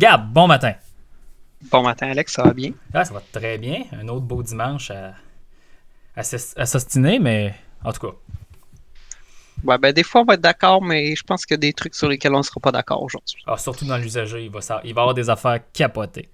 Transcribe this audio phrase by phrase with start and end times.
[0.00, 0.72] Gab, bon matin.
[1.70, 2.72] Bon matin, Alex, ça va bien?
[2.94, 3.84] Ah, ça va très bien.
[3.92, 5.12] Un autre beau dimanche à,
[6.16, 8.14] à, s'ostiner, mais en tout cas.
[9.62, 11.74] Ouais, ben, des fois, on va être d'accord, mais je pense qu'il y a des
[11.74, 13.42] trucs sur lesquels on ne sera pas d'accord aujourd'hui.
[13.46, 16.30] Ah, surtout dans l'usager, il va, ça, il va avoir des affaires capotées.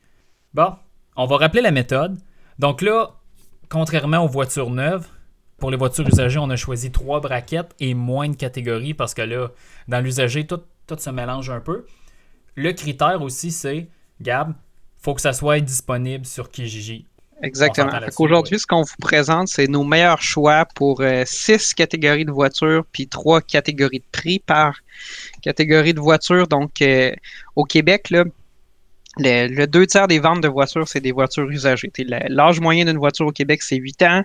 [0.55, 0.77] Bon,
[1.17, 2.19] on va rappeler la méthode.
[2.61, 3.11] Donc là,
[3.69, 5.09] contrairement aux voitures neuves,
[5.59, 9.23] pour les voitures usagées, on a choisi trois braquettes et moins de catégories parce que
[9.23, 9.49] là,
[9.89, 11.87] dans l'usager, tout, tout se mélange un peu.
[12.55, 13.89] Le critère aussi, c'est,
[14.21, 14.55] Gab,
[14.99, 17.07] faut que ça soit disponible sur Kijiji.
[17.43, 17.93] Exactement.
[18.19, 22.85] Aujourd'hui, ce qu'on vous présente, c'est nos meilleurs choix pour euh, six catégories de voitures,
[22.93, 24.81] puis trois catégories de prix par
[25.43, 26.49] catégorie de voitures.
[26.49, 27.13] Donc, euh,
[27.55, 28.25] au Québec, là,
[29.19, 31.91] le, deux tiers des ventes de voitures, c'est des voitures usagées.
[32.29, 34.23] L'âge moyen d'une voiture au Québec, c'est 8 ans.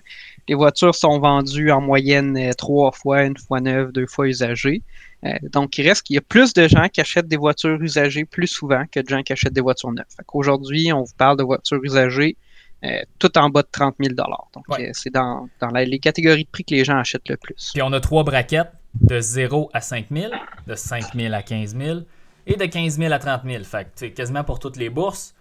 [0.49, 4.81] Les voitures sont vendues en moyenne euh, trois fois, une fois neuve, deux fois usagées.
[5.23, 8.25] Euh, donc, il reste qu'il y a plus de gens qui achètent des voitures usagées
[8.25, 10.05] plus souvent que de gens qui achètent des voitures neuves.
[10.33, 12.35] Aujourd'hui, on vous parle de voitures usagées
[12.83, 16.76] euh, tout en bas de 30 000 Donc, c'est dans, les catégories de prix que
[16.76, 17.71] les gens achètent le plus.
[17.73, 20.33] Puis, on a trois braquettes de 0 à 5 000,
[20.67, 21.99] de 5 000 à 15 000
[22.47, 23.63] et de 15 000 à 30 000.
[23.63, 25.34] Fait quasiment pour toutes les bourses.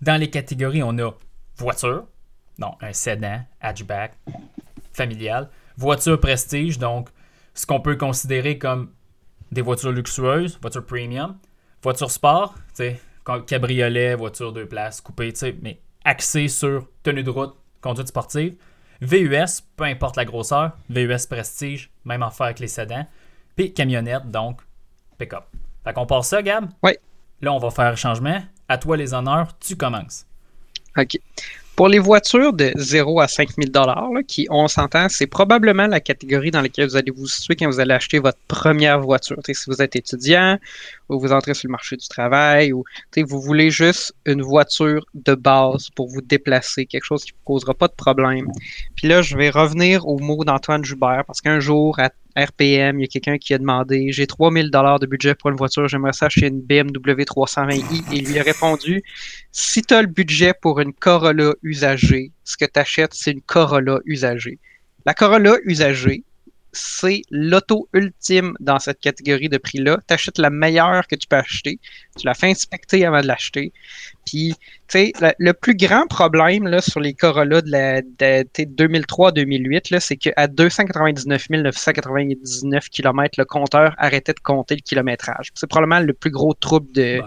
[0.00, 1.10] Dans les catégories, on a
[1.56, 2.06] voiture,
[2.58, 4.14] non, un sedan, hatchback,
[4.92, 7.08] familial, voiture prestige, donc
[7.54, 8.90] ce qu'on peut considérer comme
[9.52, 11.38] des voitures luxueuses, voitures premium,
[11.82, 12.54] voiture sport,
[13.46, 15.32] cabriolet, voiture deux places, coupée,
[15.62, 18.56] mais axé sur tenue de route, conduite sportive.
[19.00, 23.06] VUS, peu importe la grosseur, VUS prestige, même affaire avec les sédans.
[23.54, 24.60] Puis camionnette, donc
[25.18, 25.44] pick-up.
[25.86, 26.68] Fait qu'on part ça, Gab?
[26.82, 26.92] Oui.
[27.40, 28.42] Là, on va faire un changement.
[28.68, 30.26] À toi les honneurs, tu commences.
[30.98, 31.18] OK.
[31.76, 36.50] Pour les voitures de 0 à 5 000 qui, on s'entend, c'est probablement la catégorie
[36.50, 39.36] dans laquelle vous allez vous situer quand vous allez acheter votre première voiture.
[39.46, 40.58] si vous êtes étudiant
[41.08, 42.84] ou vous entrez sur le marché du travail ou
[43.16, 47.44] vous voulez juste une voiture de base pour vous déplacer, quelque chose qui ne vous
[47.44, 48.46] causera pas de problème.
[48.94, 53.02] Puis là, je vais revenir au mot d'Antoine Joubert parce qu'un jour, à RPM, il
[53.02, 56.12] y a quelqu'un qui a demandé J'ai 3000 dollars de budget pour une voiture, j'aimerais
[56.12, 58.12] ça acheter une BMW 320i.
[58.12, 59.02] Et il lui a répondu
[59.52, 63.40] Si tu as le budget pour une Corolla usagée, ce que tu achètes, c'est une
[63.40, 64.58] Corolla usagée.
[65.06, 66.24] La Corolla usagée,
[66.76, 69.98] c'est l'auto ultime dans cette catégorie de prix-là.
[70.06, 71.78] Tu achètes la meilleure que tu peux acheter.
[72.18, 73.72] Tu la fais inspecter avant de l'acheter.
[74.26, 74.54] Puis,
[74.88, 80.46] tu sais, le, plus grand problème là, sur les Corolla de, la, 2003-2008, c'est qu'à
[80.46, 85.50] 299 999 km, le compteur arrêtait de compter le kilométrage.
[85.54, 87.20] C'est probablement le plus gros trouble de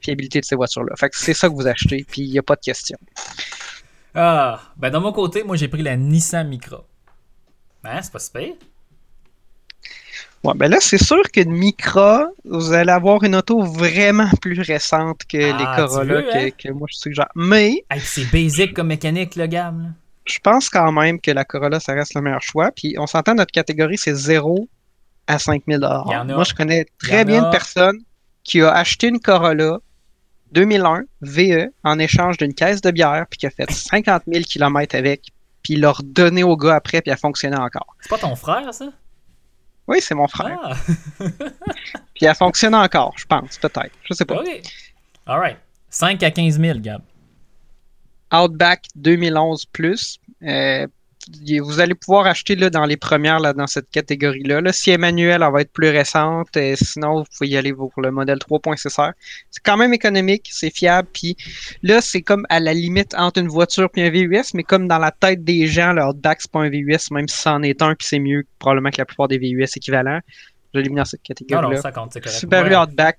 [0.00, 0.94] fiabilité de ces voitures-là.
[0.96, 2.98] Fait que c'est ça que vous achetez, puis il n'y a pas de question.
[4.14, 6.84] Ah, ben dans mon côté, moi j'ai pris la Nissan Micra.
[7.82, 8.52] Ben, c'est pas super.
[10.44, 15.20] Ouais, ben là, c'est sûr qu'une Micra, vous allez avoir une auto vraiment plus récente
[15.28, 16.48] que les ah, Corolla hein?
[16.50, 17.28] que, moi je suggère.
[17.36, 17.84] Mais.
[18.00, 19.94] c'est basic comme mécanique, le gamme.
[20.24, 22.70] Je pense quand même que la Corolla, ça reste le meilleur choix.
[22.74, 24.68] Puis on s'entend, notre catégorie, c'est 0
[25.28, 27.98] à 5000 Moi, je connais très bien une personne
[28.42, 29.78] qui a acheté une Corolla
[30.52, 34.96] 2001 VE en échange d'une caisse de bière, puis qui a fait 50 000 km
[34.96, 35.28] avec,
[35.62, 37.96] puis l'a redonné au gars après, puis elle fonctionnait encore.
[38.00, 38.86] C'est pas ton frère, ça?
[39.88, 40.58] Oui, c'est mon frère.
[40.62, 40.74] Ah.
[42.14, 43.92] Puis elle fonctionne encore, je pense, peut-être.
[44.04, 44.40] Je sais pas.
[44.40, 44.62] OK.
[45.26, 45.58] All right.
[45.90, 47.02] 5 à 15 000, Gab.
[48.32, 50.18] Outback 2011 plus.
[50.42, 50.86] Euh,
[51.62, 54.60] vous allez pouvoir acheter là, dans les premières là, dans cette catégorie-là.
[54.60, 56.48] Là, si Emmanuel, elle va être plus récente.
[56.56, 59.12] Euh, sinon, vous pouvez y aller pour le modèle 3.6R.
[59.50, 61.08] C'est quand même économique, c'est fiable.
[61.12, 61.36] Puis
[61.82, 64.98] là, c'est comme à la limite entre une voiture et un VUS, mais comme dans
[64.98, 67.94] la tête des gens, le Outback, c'est pas un VUS, même si c'en est un,
[67.94, 70.20] puis c'est mieux probablement que la plupart des VUS équivalents.
[70.74, 71.68] Je l'ai mis dans cette catégorie-là.
[71.68, 73.18] Non, c'est correct.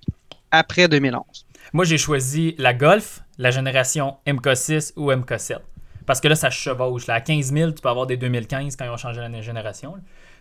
[0.52, 1.24] Après 2011.
[1.72, 5.58] Moi, j'ai choisi la Golf, la génération MK6 ou MK7.
[6.06, 7.08] Parce que là, ça chevauche.
[7.08, 7.16] Là.
[7.16, 9.96] À 15 000, tu peux avoir des 2015 quand ils ont changé la génération.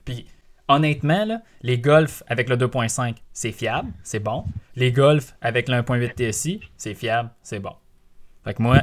[0.04, 0.26] Puis
[0.68, 4.44] honnêtement, là, les Golf avec le 2.5, c'est fiable, c'est bon.
[4.76, 7.72] Les Golf avec le 1.8 TSI, c'est fiable, c'est bon.
[8.44, 8.82] Fait que moi,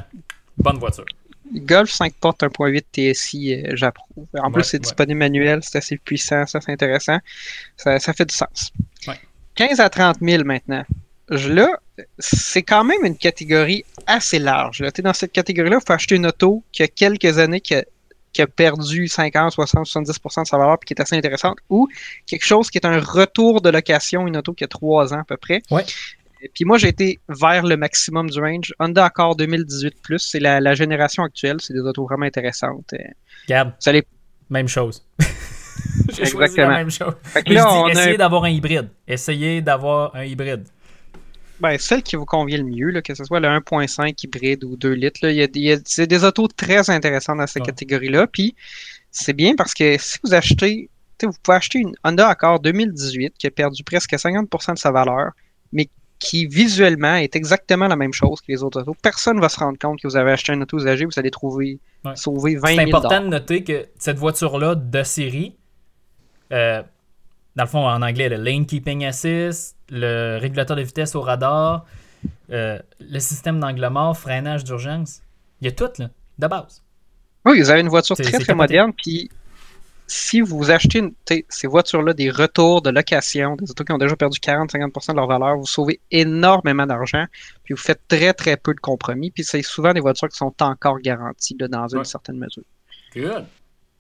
[0.57, 1.05] bonne voiture.
[1.51, 4.27] Golf 5 portes 1.8 TSI, euh, j'approuve.
[4.37, 7.17] En plus, c'est disponible manuel, c'est assez puissant, ça c'est intéressant.
[7.75, 8.71] Ça, ça, fait du sens.
[9.55, 10.85] 15 à 30 000 maintenant
[11.29, 11.79] là,
[12.17, 14.81] c'est quand même une catégorie assez large.
[14.81, 14.91] Là.
[15.03, 19.07] Dans cette catégorie-là, il faut acheter une auto qui a quelques années qui a, perdu
[19.07, 21.89] 50, 60, 70% de sa valeur et qui est assez intéressante, ou
[22.25, 25.23] quelque chose qui est un retour de location, une auto qui a trois ans à
[25.25, 25.61] peu près.
[25.71, 25.83] Ouais.
[26.53, 28.73] puis moi, j'ai été vers le maximum du range.
[28.79, 31.57] Honda Accord 2018 c'est la, génération actuelle.
[31.59, 32.93] C'est des autos vraiment intéressantes.
[33.47, 33.73] Gab,
[34.49, 35.05] même chose.
[36.13, 37.13] J'ai choisi la même chose.
[37.23, 38.89] Fait que Mais là, je on dis, a- essayez d'avoir un hybride.
[39.07, 40.65] Essayez d'avoir un hybride.
[41.59, 44.75] Ben, celle qui vous convient le mieux, là, que ce soit le 1.5 hybride ou
[44.77, 47.47] 2 litres, là, il y a, il y a- c'est des autos très intéressantes dans
[47.47, 47.67] cette Ouais.
[47.67, 48.27] catégorie-là.
[48.27, 48.55] Puis
[49.11, 50.89] c'est bien parce que si vous achetez,
[51.21, 55.31] vous pouvez acheter une Honda Accord 2018 qui a perdu presque 50% de sa valeur,
[55.73, 58.95] mais qui visuellement est exactement la même chose que les autres autos.
[59.01, 61.31] Personne ne va se rendre compte que vous avez acheté un auto usagé, vous allez
[61.31, 62.15] trouver Ouais.
[62.15, 65.55] sauver 20 C'est 000 important de noter que cette voiture-là de série,
[66.53, 66.81] euh,
[67.55, 71.85] dans le fond, en anglais, le lane keeping assist, le régulateur de vitesse au radar,
[72.51, 75.21] euh, le système d'angle mort, freinage d'urgence.
[75.61, 76.81] Il y a tout, là, de base.
[77.45, 78.63] Oui, vous avez une voiture C'est- très c'est très capoté.
[78.75, 79.29] moderne, puis
[80.07, 81.13] si vous achetez une-
[81.49, 85.27] ces voitures-là, des retours de location, des autos qui ont déjà perdu 40-50% de leur
[85.27, 87.25] valeur, vous sauvez énormément d'argent,
[87.63, 90.53] puis vous faites très très peu de compromis, puis c'est souvent des voitures qui sont
[90.61, 92.05] encore garanties là, dans une Ouais.
[92.05, 92.63] certaine mesure.
[93.15, 93.45] Good.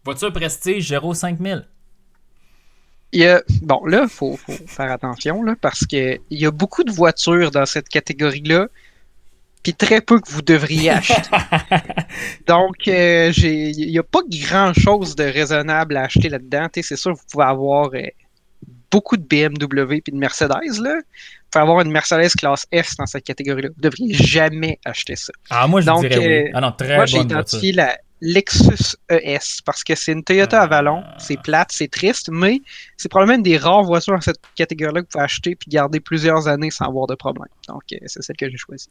[0.03, 1.67] Voiture prestige 0 5000.
[3.11, 6.45] Il y a, bon, là, il faut, faut faire attention, là, parce que il y
[6.45, 8.67] a beaucoup de voitures dans cette catégorie-là,
[9.63, 11.29] puis très peu que vous devriez acheter.
[12.47, 16.67] Donc, euh, il n'y a pas grand-chose de raisonnable à acheter là-dedans.
[16.71, 18.01] Tu sais, C'est sûr, vous pouvez avoir euh,
[18.91, 20.51] beaucoup de BMW puis de Mercedes.
[20.81, 20.95] Là.
[20.95, 23.69] Vous pouvez avoir une Mercedes classe S dans cette catégorie-là.
[23.69, 25.33] Vous ne devriez jamais acheter ça.
[25.49, 26.33] Ah, moi, je Donc, dirais oui.
[26.49, 27.37] euh, Ah non, très Moi, j'ai voiture.
[27.37, 30.63] identifié la Lexus ES parce que c'est une Toyota Ah.
[30.63, 31.03] Avalon.
[31.17, 32.61] C'est plate, c'est triste, mais
[32.97, 35.99] c'est probablement une des rares voitures dans cette catégorie-là que vous pouvez acheter puis garder
[35.99, 37.47] plusieurs années sans avoir de problème.
[37.67, 38.89] Donc, euh, c'est celle que j'ai choisie.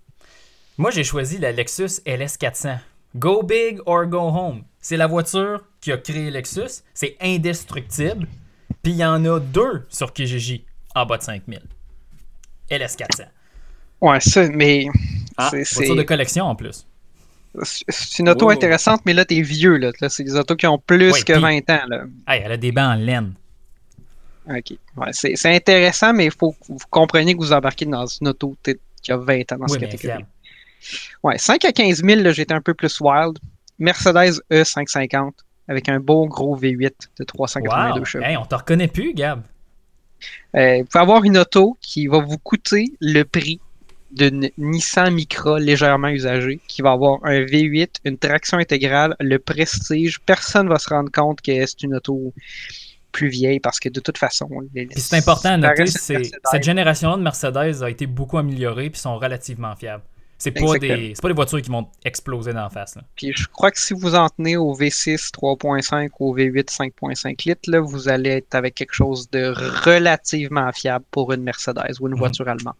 [0.79, 2.79] Moi, j'ai choisi la Lexus LS400.
[3.17, 4.63] Go big or go home.
[4.81, 6.83] C'est la voiture qui a créé Lexus.
[6.95, 8.27] C'est indestructible.
[8.83, 10.65] Puis il y en a deux sur Kijiji
[10.95, 11.61] en bas de 5000.
[12.71, 13.27] LS400.
[14.01, 14.87] Ouais, ça, mais
[15.37, 16.87] Ah, voiture de collection en plus.
[17.63, 18.55] C'est une auto ouais.
[18.55, 19.77] intéressante, mais là, t'es vieux.
[19.77, 19.91] Là.
[20.01, 21.81] Là, c'est des autos qui ont plus Ouais, que puis- 20 ans.
[21.89, 22.05] Là.
[22.27, 23.33] Hey, elle a des bancs en laine.
[24.49, 24.79] OK.
[24.97, 28.29] Ouais, c'est c'est intéressant, mais il faut que vous compreniez que vous embarquez dans une
[28.29, 28.57] auto
[29.03, 30.25] qui a 20 ans dans Oui, cette catégorie.
[31.23, 33.39] Ouais, 5 à 15 000, là, j'étais un peu plus wild.
[33.79, 35.33] Mercedes E550
[35.69, 38.05] avec un beau gros V8 de 382 Wow.
[38.07, 38.25] chevaux.
[38.25, 39.43] Hey, on te reconnaît plus, Gab.
[40.57, 43.61] Euh, vous pouvez avoir une auto qui va vous coûter le prix
[44.11, 50.19] d'une Nissan Micra légèrement usagée, qui va avoir un V8, une traction intégrale, le prestige.
[50.21, 52.33] Personne ne va se rendre compte que c'est une auto
[53.13, 54.49] plus vieille parce que de toute façon.
[54.97, 59.19] c'est important à noter, c'est cette génération de Mercedes a été beaucoup améliorée puis sont
[59.19, 60.05] relativement fiables.
[60.41, 62.95] C'est pas des pas des voitures qui vont exploser dans la face.
[62.95, 63.03] là.
[63.17, 67.45] Puis je crois que si vous en tenez au V6 3.5 ou au V8 5.5
[67.49, 69.53] litres, là, vous allez être avec quelque chose de
[69.85, 72.19] relativement fiable pour une Mercedes ou une Mhm.
[72.21, 72.75] voiture allemande.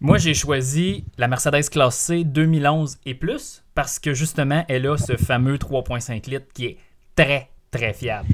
[0.00, 4.96] Moi, j'ai choisi la Mercedes Classe C 2011 et plus parce que justement, elle a
[4.96, 6.76] ce fameux 3.5 litres qui est
[7.16, 8.28] très, très fiable.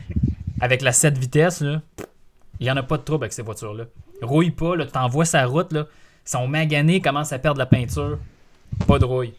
[0.61, 1.81] Avec la 7 vitesses, là,
[2.61, 3.85] il n'y en a pas de trouble avec ces voitures-là.
[4.21, 5.87] Rouille pas, là, t'envoies sa route, là,
[6.25, 8.19] sont maganés, commencent à perdre la peinture.
[8.87, 9.33] Pas de rouille.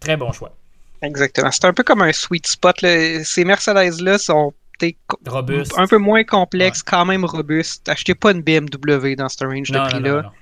[0.00, 0.54] Très bon choix.
[1.02, 1.50] Exactement.
[1.50, 2.80] C'est un peu comme un sweet spot.
[2.80, 3.22] là.
[3.22, 4.54] Ces Mercedes-là sont
[5.26, 5.72] Robuste.
[5.78, 7.88] un peu moins complexes, quand même robustes.
[7.88, 10.32] Achetez pas une BMW dans ce range de Non, non, prix-là.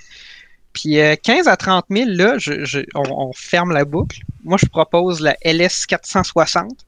[0.75, 2.37] Puis euh, 15 à 30 000, là,
[2.95, 4.19] on, ferme la boucle.
[4.43, 6.85] Moi, je propose la LS 460.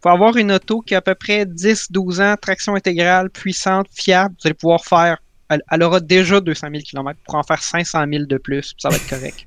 [0.00, 4.34] Pour avoir une auto qui a à peu près 10-12 ans, traction intégrale, puissante, fiable,
[4.40, 5.18] vous allez pouvoir faire.
[5.48, 8.96] Elle, aura déjà 200 000 km pour en faire 500 000 de plus, ça va
[8.96, 9.46] être correct.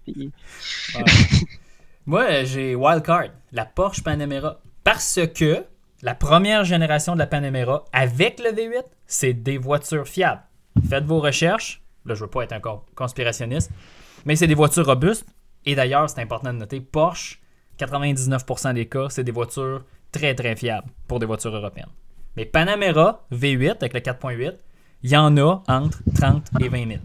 [2.08, 4.60] Moi, euh, j'ai Wildcard, la Porsche Panamera.
[4.84, 5.64] Parce que
[6.02, 10.42] la première génération de la Panamera avec le V8, c'est des voitures fiables.
[10.90, 11.81] Faites vos recherches.
[12.06, 13.72] Là, je veux pas être encore conspirationniste.
[14.26, 15.26] Mais c'est des voitures robustes.
[15.66, 17.40] Et d'ailleurs, c'est important de noter, Porsche,
[17.80, 21.90] 99% des cas, c'est des voitures très très fiables pour des voitures européennes.
[22.36, 24.54] Mais Panamera V8 avec le 4.8,
[25.04, 27.00] il y en a entre 30 et 20 000.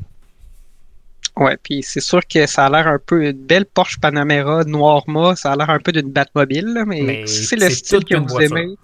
[1.37, 5.09] ouais, puis c'est sûr que ça a l'air un peu une belle Porsche Panamera noir
[5.09, 8.57] mat, ça a l'air un peu d'une Batmobile, mais, c'est le style que vous voiture.
[8.57, 8.75] aimez.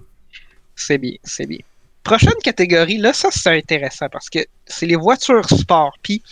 [0.75, 1.59] C'est bien, c'est bien.
[2.05, 5.93] Prochaine catégorie, là, ça c'est intéressant parce que c'est les voitures sport.
[6.03, 6.23] Puis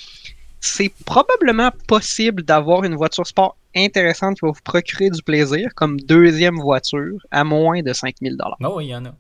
[0.61, 6.01] c'est probablement possible d'avoir une voiture sport intéressante qui va vous procurer du plaisir comme
[6.01, 9.15] deuxième voiture à moins de 5000 Oh, oui, il y en a.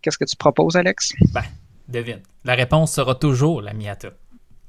[0.00, 1.12] Qu'est-ce que tu proposes, Alex?
[1.88, 2.20] Devine.
[2.44, 4.10] La réponse sera toujours la Miata.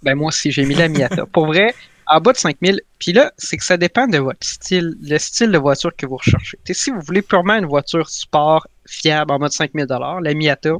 [0.03, 1.25] Ben moi aussi, j'ai mis la Miata.
[1.27, 1.75] Pour vrai,
[2.11, 5.51] en bas de 5000, puis là, c'est que ça dépend de votre style, le style
[5.51, 6.57] de voiture que vous recherchez.
[6.63, 9.85] T'sais, si vous voulez purement une voiture sport fiable en bas de 5000
[10.21, 10.71] la Miata,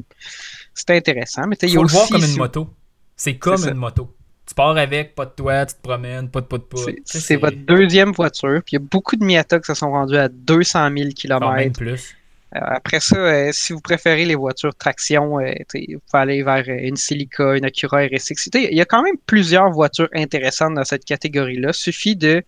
[0.73, 1.47] c'est intéressant.
[1.47, 2.69] Mais il faut le voir comme une moto.
[3.15, 4.15] C'est comme une moto.
[4.47, 6.77] Tu pars avec, pas de toit, tu te promènes, pas de pas de pas.
[7.05, 8.61] C'est- votre deuxième voiture.
[8.65, 11.39] Puis il y a beaucoup de Miata qui se sont rendus à 200 000 Ah,
[11.55, 11.77] même km.
[11.79, 12.17] plus.
[12.55, 16.63] Euh, après ça, euh, si vous préférez les voitures traction, euh, vous pouvez aller vers
[16.67, 18.49] une Celica, une Acura RSX.
[18.55, 21.71] Il y a quand même plusieurs voitures intéressantes dans cette catégorie-là.
[21.71, 22.43] Suffit de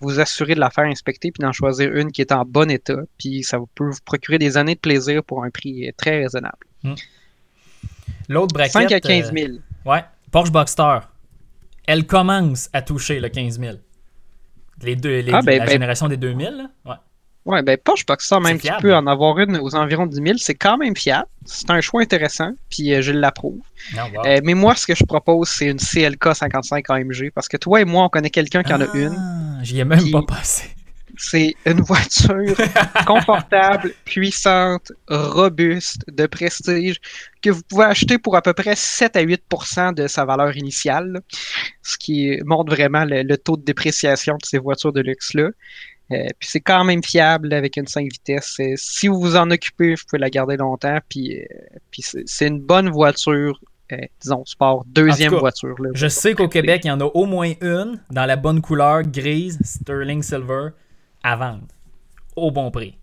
[0.00, 2.96] vous assurer de la faire inspecter puis d'en choisir une qui est en bon état.
[3.18, 6.56] Puis ça peut vous procurer des années de plaisir pour un prix très raisonnable.
[8.28, 8.72] L'autre braquette.
[8.72, 9.52] 5 à 15 euh, 000.
[9.84, 11.00] ouais, Porsche Boxster.
[11.86, 13.76] Elle commence à toucher le 15 000.
[14.82, 16.70] Les deux, les- Ah, ben, la ben- génération des 2000, là.
[16.90, 16.96] Ouais.
[17.46, 18.82] Ouais, ben Porsche Boxster, même C'est tu fiable.
[18.82, 21.26] peux en avoir une aux environs de 10 000, c'est quand même fiable.
[21.44, 23.58] C'est un choix intéressant, puis euh, je l'approuve.
[23.94, 24.24] Wow.
[24.24, 27.82] Euh, mais moi, ce que je propose, c'est une CLK 55 AMG, parce que toi
[27.82, 29.58] et moi, on connaît quelqu'un qui en a Ah, une.
[29.62, 30.70] J'y ai même pas passé.
[31.16, 32.56] C'est une voiture
[33.06, 36.96] confortable, puissante, robuste, de prestige,
[37.42, 41.20] que vous pouvez acheter pour à peu près 7 à 8% de sa valeur initiale,
[41.82, 45.50] ce qui montre vraiment le, le taux de dépréciation de ces voitures de luxe-là.
[46.12, 48.56] Euh, puis c'est quand même fiable avec une 5 vitesses.
[48.60, 50.98] Euh, si vous vous en occupez, vous pouvez la garder longtemps.
[51.08, 51.44] Puis, euh,
[51.90, 53.58] puis c'est une bonne voiture,
[53.92, 55.74] euh, disons, sport, deuxième cas, voiture.
[55.80, 55.90] là.
[55.94, 59.02] Je sais qu'au Québec, il y en a au moins une dans la bonne couleur,
[59.02, 60.68] grise, Sterling Silver,
[61.22, 61.64] à vendre.
[62.36, 62.98] Au bon prix.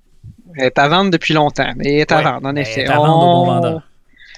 [0.55, 2.81] Elle est à vendre depuis longtemps, mais elle est à Ouais, vendre, en elle effet.
[2.81, 3.87] est à vendre au bon On- vendeur.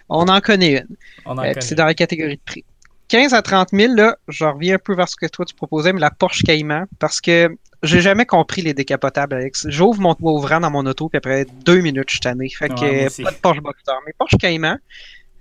[0.09, 0.95] On en connaît une.
[1.25, 2.63] On c'est dans la catégorie de prix.
[3.09, 5.91] 15 à 30 000, là, je reviens un peu vers ce que toi tu proposais,
[5.91, 7.49] mais la Porsche Cayman, parce que
[7.83, 9.67] j'ai jamais compris les décapotables, Alex.
[9.69, 12.49] J'ouvre mon toit ouvrant dans mon auto, puis après deux minutes, je suis tanné.
[12.49, 13.91] Fait que Ouais, pas de Porsche Boxster.
[14.05, 14.79] Mais Porsche Cayman,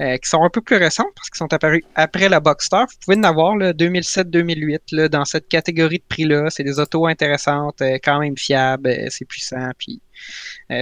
[0.00, 2.96] euh, qui sont un peu plus récentes, parce qu'ils sont apparus après la Boxster, vous
[3.04, 6.50] pouvez en avoir là, 2007-2008, là, dans cette catégorie de prix-là.
[6.50, 10.00] C'est des autos intéressantes, euh, quand même fiables, euh, c'est puissant, puis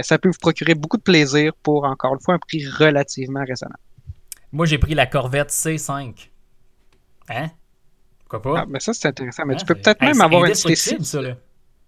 [0.03, 3.79] ça peut vous procurer beaucoup de plaisir pour, encore une fois, un prix relativement raisonnable.
[4.53, 6.29] Moi, j'ai pris la Corvette C5.
[7.29, 7.49] Hein?
[8.19, 8.61] Pourquoi pas?
[8.61, 9.43] Ah, mais ça, c'est intéressant.
[9.45, 11.17] Mais Hein, tu peux peut-être même avoir une indestructible, CC.
[11.17, 11.35] ça, là.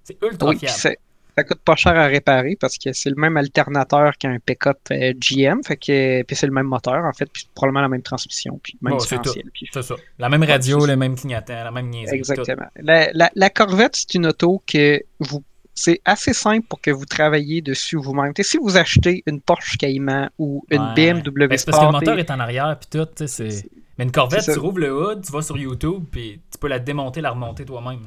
[0.04, 0.98] C'est ultra Oui, fiable.
[1.36, 5.14] ça coûte pas cher à réparer parce que c'est le même alternateur qu'un pick-up euh,
[5.20, 5.64] GM.
[5.66, 8.78] Fait que, puis c'est le même moteur, en fait, puis probablement la même transmission, puis
[8.82, 9.46] le même c'est différentiel.
[9.54, 9.96] puis- C'est ça.
[10.20, 12.18] La même radio, le même clignotant, la même niaiserie.
[12.18, 12.68] Exactement.
[12.76, 15.44] La, la- la Corvette, c'est une auto que vous.
[15.76, 18.32] C'est assez simple pour que vous travailliez dessus vous-même.
[18.40, 20.94] Si vous achetez une Porsche Cayman ou une Ouais.
[20.94, 23.66] BMW Ben, c'est parce que le moteur est en arrière, puis tout, c'est...
[23.98, 26.78] Mais une Corvette, tu rouvres le hood, tu vas sur YouTube, puis tu peux la
[26.78, 28.02] démonter, la remonter toi-même.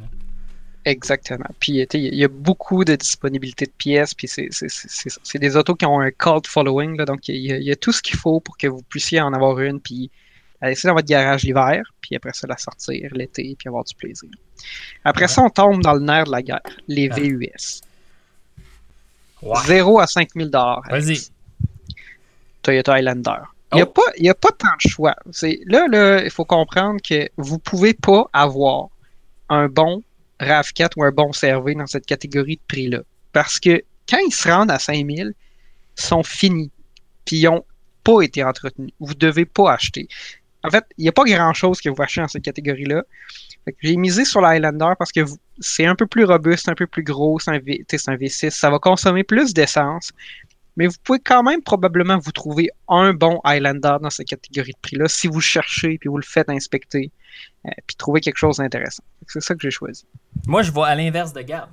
[0.88, 1.48] Exactement.
[1.58, 5.98] Puis il y a beaucoup de disponibilité de pièces, puis c'est- des autos qui ont
[6.00, 8.38] un cult following, là, donc il y, a- il y a tout ce qu'il faut
[8.38, 10.10] pour que vous puissiez en avoir une, puis
[10.62, 13.96] la laisser dans votre garage l'hiver, puis après ça la sortir l'été, puis avoir du
[13.96, 14.30] plaisir.
[15.04, 15.28] Après Ouais.
[15.28, 17.08] ça, on tombe dans le nerf de la guerre, les.
[17.08, 17.82] VUS.
[19.42, 19.58] Ouais.
[19.66, 20.48] 0 à 5 000
[20.88, 21.18] Vas-y.
[22.62, 23.42] Toyota Highlander.
[23.72, 24.30] Il n'y a, Oh.
[24.30, 25.16] a pas tant de choix.
[25.66, 28.86] Là, là, il faut comprendre que vous pouvez pas avoir
[29.48, 30.02] un bon
[30.40, 33.00] RAV4 ou un bon CRV dans cette catégorie de prix-là.
[33.32, 36.70] Parce que quand ils se rendent à 5000, ils sont finis.
[37.24, 37.64] Puis ils n'ont
[38.04, 38.92] pas été entretenus.
[39.00, 40.08] Vous ne devez pas acheter.
[40.62, 43.04] En fait, il n'y a pas grand-chose que vous achetez dans cette catégorie-là.
[43.82, 45.20] J'ai misé sur la Highlander parce que
[45.58, 48.50] c'est un peu plus robuste, un peu plus gros, c'est un V6.
[48.50, 50.12] Ça va consommer plus d'essence.
[50.76, 54.78] Mais vous pouvez quand même probablement vous trouver un bon Highlander dans cette catégorie de
[54.80, 57.10] prix-là si vous cherchez puis vous le faites inspecter
[57.66, 59.02] euh, puis trouver quelque chose d'intéressant.
[59.26, 60.04] C'est ça que j'ai choisi.
[60.46, 61.68] Moi, je vais à l'inverse de Gab.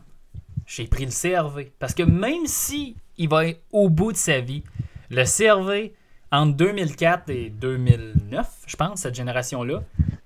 [0.65, 1.71] J'ai pris le CRV.
[1.79, 4.63] Parce que même si il va être au bout de sa vie,
[5.09, 5.93] le CRV,
[6.31, 9.83] entre 2004 et 2009, je pense, cette génération-là,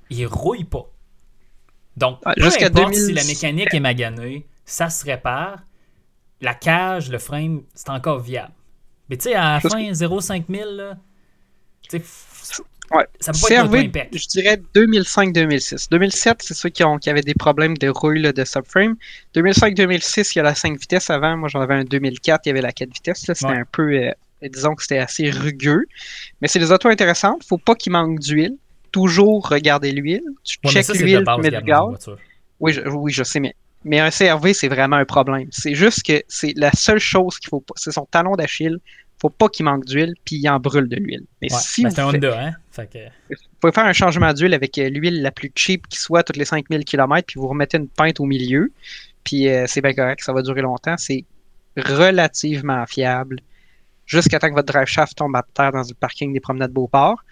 [0.10, 0.90] il rouille pas.
[1.98, 5.64] Donc, Ah, peu jusqu'à importe 2000 si la mécanique est maganée, ça se répare.
[6.40, 8.54] La cage, le frame, c'est encore viable.
[9.10, 10.98] Mais tu sais, à la fin, 0,5 000, là,
[11.82, 13.06] tu sais, f- Ouais.
[13.20, 14.18] ça peut pas être CRV, auto-impact.
[14.18, 15.90] je dirais 2005-2006.
[15.92, 18.96] 2007, c'est ceux qui, ont, qui avaient des problèmes de rouille là, de subframe.
[19.36, 21.36] 2005-2006, il y a la 5 vitesses avant.
[21.38, 23.20] Moi, j'en avais un 2004, il y avait la 4 vitesses.
[23.26, 23.58] C'était Ouais.
[23.58, 24.12] un peu, euh,
[24.50, 25.86] disons que c'était assez rugueux.
[26.42, 27.44] Mais c'est des autos intéressantes.
[27.46, 28.56] faut pas qu'il manque d'huile.
[28.94, 30.24] Toujours regarder l'huile.
[30.46, 31.82] Tu Ouais, check l'huile, tu mets du gaz.
[31.90, 32.18] voiture.
[32.62, 33.54] Oui, je, oui, je sais, mais,
[33.84, 35.48] mais un CRV, c'est vraiment un problème.
[35.52, 37.74] C'est juste que c'est la seule chose qu'il faut pas.
[37.78, 38.78] C'est son talon d'Achille.
[39.20, 41.24] Faut pas qu'il manque d'huile, puis il en brûle de l'huile.
[41.42, 42.54] Mais Ouais, si vous, c'est un faites- Honda, hein?
[42.72, 43.00] Fait que...
[43.30, 46.38] vous pouvez faire un changement d'huile avec euh, l'huile la plus cheap qui soit toutes
[46.38, 48.72] les 5000 km, puis vous remettez une pinte au milieu,
[49.24, 50.98] puis euh, c'est bien correct, ça va durer longtemps.
[50.98, 51.26] C'est
[51.78, 53.40] relativement fiable
[54.08, 57.24] jusqu'à temps que votre drive shaft tombe à terre dans le parking des promenades Beauport,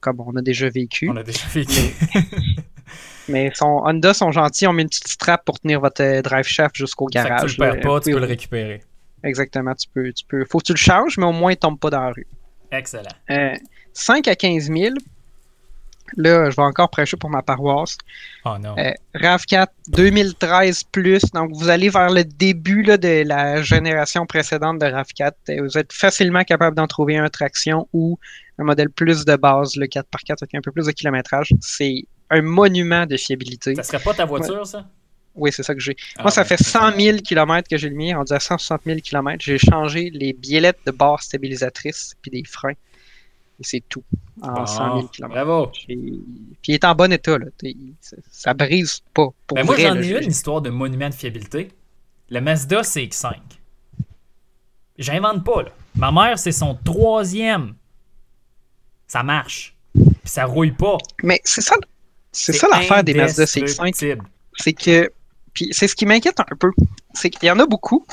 [0.00, 1.08] comme on a déjà vécu.
[1.08, 1.94] On a déjà vécu.
[3.28, 6.44] Mais son Honda sont gentils, on met une petite strap pour tenir votre euh, drive
[6.44, 7.54] shaft jusqu'au Fait que garage.
[7.54, 8.82] tu le perds pas, tu peux le récupérer.
[9.22, 10.44] Exactement, tu peux, tu peux.
[10.44, 12.26] Faut que tu le changes, mais au moins il tombe pas dans la rue.
[12.70, 13.08] Excellent.
[13.30, 13.54] Euh,
[13.94, 14.94] 5 à 15 000,
[16.16, 17.96] Là, je vais encore prêcher pour ma paroisse.
[18.44, 18.76] Oh non.
[18.78, 24.78] Euh, RAV4 2013 plus, donc vous allez vers le début là, de la génération précédente
[24.78, 25.32] de RAV4.
[25.50, 28.18] Euh, Vous êtes facilement capable d'en trouver un traction ou
[28.58, 31.52] un modèle plus de base, le 4x4 avec un peu plus de kilométrage.
[31.60, 33.74] C'est un monument de fiabilité.
[33.74, 34.86] Ça serait pas ta voiture, ça?
[35.34, 35.96] Oui, c'est ça que j'ai.
[36.16, 38.32] Ah Moi, ça ouais, fait c'est 100 000 km que j'ai le mien, on dit
[38.32, 39.42] à 160 000 km.
[39.44, 42.74] J'ai changé les biellettes de barre stabilisatrice puis des freins.
[43.60, 44.02] Et c'est tout
[44.42, 45.32] en Bon, 100 000 km.
[45.32, 45.66] Bravo.
[45.68, 46.22] Puis
[46.66, 47.38] il est en bon état.
[47.38, 47.46] Là.
[48.00, 49.28] Ça, ça brise pas.
[49.46, 51.68] Pour Ben moi, j'en ai une histoire de monument de fiabilité.
[52.30, 53.34] Le Mazda CX5.
[54.98, 55.70] J'invente pas, là.
[55.96, 57.74] Ma mère, c'est son troisième.
[59.06, 59.76] Ça marche.
[59.94, 60.98] Puis ça rouille pas.
[61.22, 61.76] Mais c'est ça,
[62.32, 63.60] c'est ça l'affaire des Mazda CX5.
[63.60, 64.24] indestructible.
[64.56, 65.12] C'est que.
[65.52, 66.72] Puis c'est ce qui m'inquiète un peu.
[67.12, 68.04] C'est qu'il y en a beaucoup.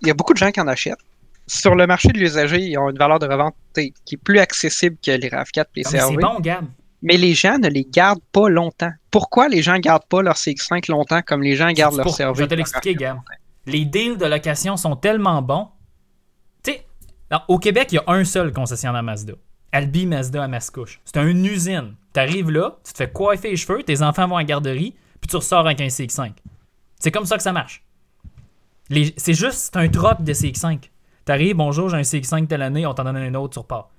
[0.00, 0.98] Il y a beaucoup de gens qui en achètent.
[1.48, 4.96] Sur le marché de l'usager, ils ont une valeur de revente qui est plus accessible
[5.04, 6.14] que les RAV4 et les Non, CRV.
[6.14, 6.66] c'est bon, Gab.
[7.02, 8.92] Mais les gens ne les gardent pas longtemps.
[9.10, 12.34] Pourquoi les gens gardent pas leur CX5 longtemps comme les gens gardent leur pour- CRV?
[12.36, 13.18] Je vais te l'expliquer, Gab.
[13.66, 15.68] Les deals de location sont tellement bons.
[16.62, 16.84] Tu sais,
[17.48, 19.34] au Québec, il y a un seul concessionnaire Mazda.
[19.72, 21.00] Albi Mazda à Mascouche.
[21.04, 21.94] C'est une usine.
[22.14, 24.94] Tu arrives là, tu te fais coiffer les cheveux, tes enfants vont à la garderie,
[25.20, 26.32] puis tu ressors avec un CX5.
[26.98, 27.84] C'est comme ça que ça marche.
[28.88, 30.90] Les- C'est juste un troc de CX5.
[31.28, 33.90] T'arrives, bonjour, j'ai un CX5 telle année, on t'en donne un autre, tu repars.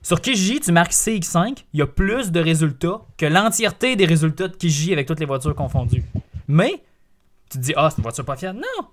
[0.00, 4.46] Sur Kijiji, tu marques CX5, il y a plus de résultats que l'entièreté des résultats
[4.46, 6.04] de Kijiji avec toutes les voitures confondues.
[6.46, 6.84] Mais,
[7.50, 8.60] tu te dis, ah, c'est une voiture pas fiable.
[8.60, 8.86] Non!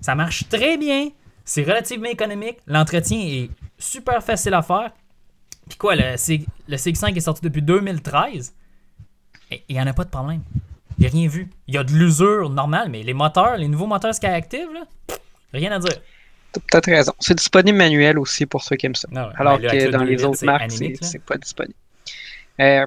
[0.00, 1.10] Ça marche très bien.
[1.44, 2.58] C'est relativement économique.
[2.66, 4.90] L'entretien est super facile à faire.
[5.68, 8.52] Puis quoi, le, C- le CX5 est sorti depuis 2013.
[9.52, 10.42] Et il n'y en a pas de problème.
[11.00, 11.48] A rien vu.
[11.68, 14.80] Il y a de l'usure normale, mais les moteurs, les nouveaux moteurs Skyactiv, là,
[15.52, 15.92] rien à dire.
[16.52, 17.12] T'as peut-être raison.
[17.18, 19.08] C'est disponible manuel aussi pour ceux qui aiment ça.
[19.10, 19.32] Non, ouais.
[19.36, 21.74] Alors Ben, que le dans 2000, les autres marques, c'est pas disponible.
[22.60, 22.86] Euh,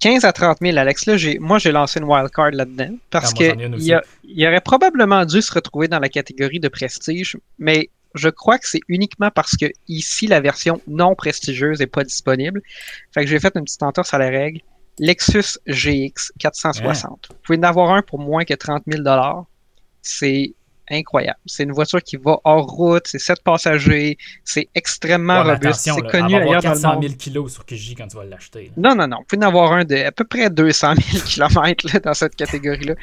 [0.00, 3.48] 15 à 30 000, Alex, là, moi j'ai lancé une wildcard là-dedans parce Ah, moi,
[3.48, 3.84] que j'en ai une aussi.
[3.84, 7.88] il, y a- il aurait probablement dû se retrouver dans la catégorie de prestige, mais
[8.14, 12.60] je crois que c'est uniquement parce que ici la version non prestigieuse n'est pas disponible.
[13.12, 14.60] Fait que j'ai fait une petite entorse à la règle.
[14.98, 17.28] Lexus GX 460.
[17.30, 19.02] Vous pouvez en avoir un pour moins que 30 000
[20.02, 20.54] C'est
[20.90, 21.38] incroyable.
[21.46, 25.90] C'est une voiture qui va hors route, c'est 7 passagers, c'est extrêmement Ouais, robuste, c'est
[25.90, 27.02] connu elle va avoir ailleurs dans le 400 monde.
[27.02, 28.70] 000 kilos sur Kijiji quand tu vas l'acheter.
[28.76, 29.18] Non, non, non.
[29.18, 32.36] Vous pouvez en avoir un de à peu près 200 000 km là, dans cette
[32.36, 32.94] catégorie-là.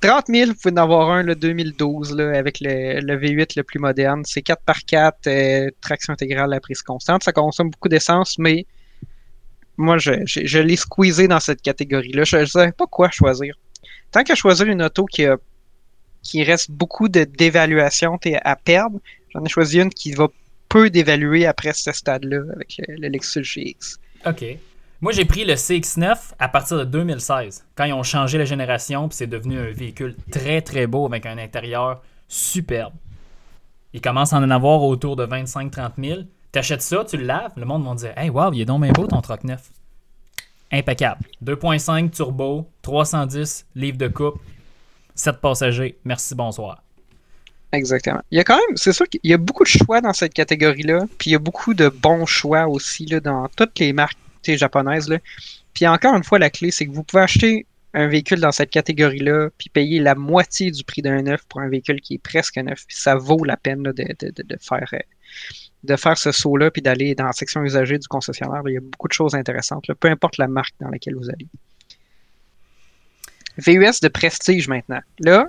[0.00, 3.62] 30 000, vous pouvez en avoir un le 2012 là, avec le, le V8 le
[3.62, 4.22] plus moderne.
[4.24, 7.22] C'est 4x4, euh, traction intégrale à prise constante.
[7.22, 8.66] Ça consomme beaucoup d'essence, mais
[9.76, 12.24] moi, je, je, je l'ai squeezé dans cette catégorie-là.
[12.24, 13.54] Je ne savais pas quoi choisir.
[14.10, 15.36] Tant qu'à choisir une auto qui, a,
[16.26, 18.98] qui reste beaucoup de d'évaluation à perdre,
[19.32, 20.28] j'en ai choisi une qui va
[20.68, 23.98] peu d'évaluer après ce stade-là avec le, le Lexus GX.
[24.26, 24.44] OK.
[25.00, 29.08] Moi, j'ai pris le CX9 à partir de 2016, quand ils ont changé la génération,
[29.08, 32.94] puis c'est devenu un véhicule très, très beau avec un intérieur superbe.
[33.92, 36.20] Il commence à en avoir autour de 25-30 000.
[36.50, 38.92] T'achètes ça, tu le laves, le monde va dire Hey, wow, il est donc bien
[38.92, 39.70] beau ton troc neuf.
[40.72, 41.20] Impeccable.
[41.44, 44.40] 2.5 turbo, 310 livres de coupe,
[45.16, 45.98] 7 passagers.
[46.04, 46.82] Merci, bonsoir.
[47.72, 48.22] Exactement.
[48.30, 50.32] Il y a quand même, c'est sûr qu'il y a beaucoup de choix dans cette
[50.32, 54.16] catégorie-là, puis il y a beaucoup de bons choix aussi là, dans toutes les marques
[54.54, 55.08] japonaises.
[55.08, 55.18] Là.
[55.74, 58.70] Puis encore une fois, la clé, c'est que vous pouvez acheter un véhicule dans cette
[58.70, 62.56] catégorie-là, puis payer la moitié du prix d'un neuf pour un véhicule qui est presque
[62.58, 63.94] neuf, puis ça vaut la peine de,
[64.60, 64.98] faire, euh,
[65.82, 68.60] de faire ce saut-là, puis d'aller dans la section usagée du concessionnaire.
[68.66, 71.46] Il y a beaucoup de choses intéressantes, peu importe la marque dans laquelle vous allez.
[73.58, 75.00] VUS de prestige maintenant.
[75.20, 75.46] Là,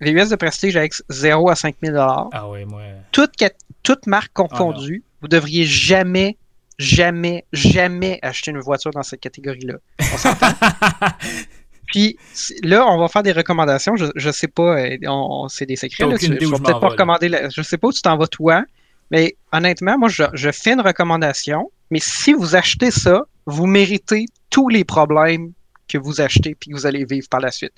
[0.00, 2.82] VUS de prestige avec 0 à 5 000 Ah ouais, moi.
[3.12, 3.50] toute, cat-
[3.82, 6.36] toute marque confondue, vous devriez jamais,
[6.78, 9.74] jamais, jamais acheter une voiture dans cette catégorie-là.
[10.00, 10.46] On s'entend?
[11.86, 12.16] Puis
[12.62, 13.96] là, on va faire des recommandations.
[13.96, 16.04] Je, je sais pas, euh, on, on- c'est des secrets.
[16.12, 17.28] Là, tu- je vais peut-être pas recommander.
[17.28, 18.64] la- je sais pas où tu t'en vas toi,
[19.10, 21.70] mais honnêtement, moi, je, je fais une recommandation.
[21.90, 25.52] Mais si vous achetez ça, vous méritez tous les problèmes
[25.92, 27.72] que vous achetez puis que vous allez vivre par la suite.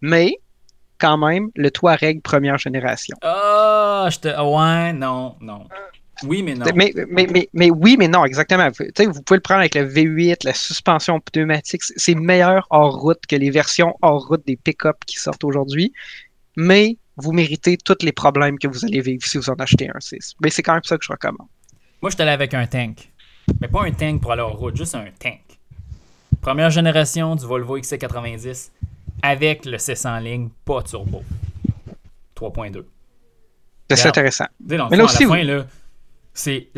[0.00, 0.36] Mais
[0.98, 3.16] quand même, le Touareg première génération.
[3.22, 4.28] Ah, je te.
[4.28, 5.66] Ouais, non, non.
[6.24, 6.66] Oui, mais non.
[6.74, 8.68] Mais, mais, mais, mais oui, mais non, exactement.
[8.76, 11.82] Vous, tu sais, vous pouvez le prendre avec le V8, la suspension pneumatique.
[11.84, 15.92] C'est meilleur hors route que les versions hors route des pick-up qui sortent aujourd'hui.
[16.56, 20.00] Mais vous méritez tous les problèmes que vous allez vivre si vous en achetez un.
[20.00, 21.46] C'est- Mais c'est quand même ça que je recommande.
[22.02, 23.10] Moi, je suis allé avec un tank.
[23.60, 25.40] Mais pas un tank pour aller en route, juste un tank.
[26.48, 28.70] Première génération du Volvo XC90
[29.20, 31.22] avec le 600 ligne, pas turbo.
[32.34, 32.84] 3.2.
[33.94, 34.46] C'est intéressant.
[34.58, 35.64] Dans Mais fond, là à aussi, la fin, là,
[36.32, 36.70] c'est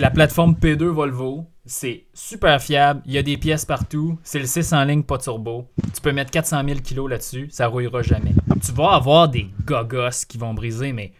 [0.00, 3.02] la, plateforme P2 Volvo C'est super fiable.
[3.04, 4.18] Il y a des pièces partout.
[4.24, 5.68] C'est le 6 en ligne, pas turbo.
[5.94, 7.48] Tu peux mettre 400 000 kilos là-dessus.
[7.50, 8.32] Ça rouillera jamais.
[8.64, 11.12] Tu vas avoir des gogos qui vont briser, mais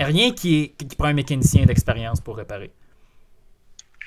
[0.00, 2.72] rien qui, est, qui prend un mécanicien d'expérience pour réparer.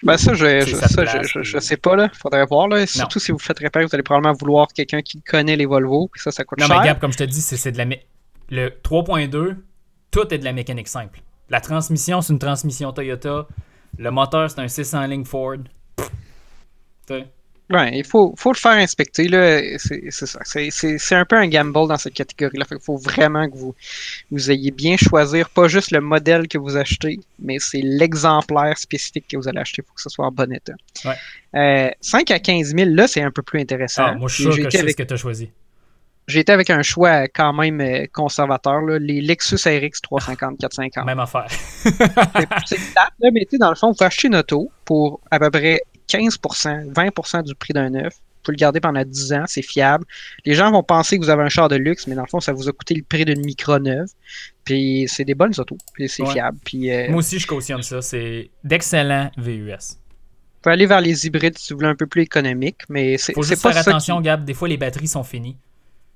[0.03, 2.09] Ben ça, je, je, sa ça, place, je, sais pas, là.
[2.13, 2.87] Faudrait voir, là.
[2.87, 6.21] Surtout si vous faites réparer, vous allez probablement vouloir quelqu'un qui connaît les Volvo, puis
[6.21, 6.79] ça, ça coûte Non, cher.
[6.79, 7.85] mais Gab, comme je te dis, c'est de la.
[8.49, 9.57] Le 3.2,
[10.09, 11.21] tout est de la mécanique simple.
[11.49, 13.47] La transmission, c'est une transmission Toyota.
[13.97, 15.57] Le moteur, c'est un 600 ligne Ford.
[17.07, 17.27] Sais?
[17.69, 19.30] Ouais, il faut, faut le faire inspecter.
[19.78, 21.17] C'est ça.
[21.19, 22.65] Un peu un gamble dans cette catégorie-là.
[22.65, 23.74] Qu'il faut vraiment que vous,
[24.30, 29.26] vous ayez bien choisir pas juste le modèle que vous achetez, mais c'est l'exemplaire spécifique
[29.30, 29.84] que vous allez acheter.
[29.84, 30.74] Il faut que ce soit en bon état.
[31.06, 31.15] Ouais.
[31.56, 34.06] Euh, 5 à 15 000, là, c'est un peu plus intéressant.
[34.08, 35.50] Ah, moi, je suis sûr que je sais avec- ce que tu as choisi.
[36.28, 39.00] J'ai été avec un choix quand même euh, conservateur, là.
[39.00, 41.06] les Lexus RX 350, 450.
[41.06, 41.47] Même affaire.
[41.84, 45.50] C'est plate, mais tu sais, dans le fond, vous acheter une auto pour à peu
[45.50, 45.82] près
[46.17, 48.13] 15%, 20% du prix d'un neuf.
[48.13, 50.04] Vous pouvez le garder pendant 10 ans, c'est fiable.
[50.45, 52.39] Les gens vont penser que vous avez un char de luxe, mais dans le fond,
[52.39, 54.08] ça vous a coûté le prix d'une micro neuve.
[54.63, 56.32] Puis c'est des bonnes autos, puis c'est Ouais.
[56.32, 56.58] fiable.
[56.65, 58.02] Puis euh, Moi aussi, je cautionne ça.
[58.02, 59.69] C'est d'excellents VUS.
[59.69, 63.34] vous pouvez aller vers les hybrides si vous voulez un peu plus économique, mais c'est
[63.34, 64.24] Faut c'est juste pas faire attention, qui...
[64.24, 64.43] Gab.
[64.43, 65.58] Des fois, les batteries sont finies.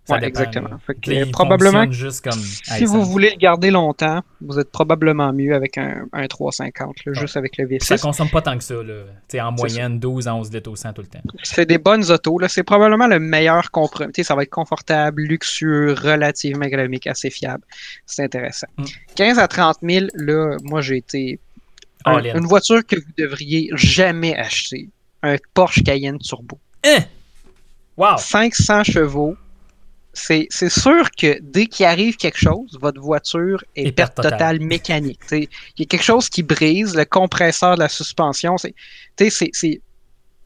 [0.08, 0.70] Ça Ouais, exactement.
[0.86, 2.34] Fait que, probablement, juste comme.
[2.40, 6.28] si Hey, vous ça- voulez le garder longtemps, vous êtes probablement mieux avec un, un
[6.28, 7.20] 350, là, Ouais.
[7.20, 8.02] juste avec le Ça V6.
[8.02, 8.76] consomme pas tant que ça.
[8.76, 9.48] Là.
[9.48, 11.22] En moyenne, 12 à 11 litres au 100 tout le temps.
[11.42, 12.38] C'est des bonnes autos.
[12.38, 12.48] là.
[12.48, 14.12] C'est probablement le meilleur compromis.
[14.22, 17.64] Ça va être confortable, luxueux, relativement économique, assez fiable.
[18.06, 18.68] C'est intéressant.
[18.78, 18.84] Mm.
[19.16, 21.40] 15 à 30 000, là, moi, j'ai été.
[22.08, 24.90] un- une voiture que vous devriez jamais acheter.
[25.24, 26.60] Un Porsche Cayenne Turbo.
[26.86, 27.00] Hein?
[27.98, 28.18] Wow!
[28.18, 29.36] 500 chevaux.
[30.16, 34.32] C'est sûr que dès qu'il arrive quelque chose, votre voiture est Et perte totale.
[34.32, 35.20] totale mécanique.
[35.32, 35.48] Il
[35.78, 38.74] y a quelque chose qui brise, le compresseur de la suspension, c'est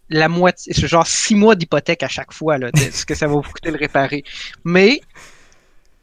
[0.10, 3.28] la moitié, c'est genre six mois d'hypothèque à chaque fois, là, de ce que ça
[3.28, 4.24] va vous coûter de le réparer.
[4.64, 5.02] Mais